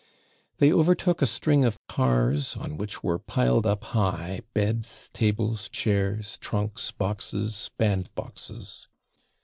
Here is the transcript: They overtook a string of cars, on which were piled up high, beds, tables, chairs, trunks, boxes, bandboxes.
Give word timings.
They 0.57 0.73
overtook 0.73 1.21
a 1.21 1.27
string 1.27 1.63
of 1.63 1.77
cars, 1.85 2.55
on 2.57 2.75
which 2.75 3.03
were 3.03 3.19
piled 3.19 3.67
up 3.67 3.83
high, 3.83 4.41
beds, 4.55 5.11
tables, 5.13 5.69
chairs, 5.69 6.39
trunks, 6.39 6.89
boxes, 6.89 7.69
bandboxes. 7.77 8.87